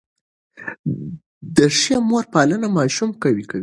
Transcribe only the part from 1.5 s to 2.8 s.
د ښې مور پالنه